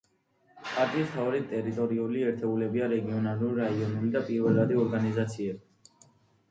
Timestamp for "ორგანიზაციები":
4.87-6.13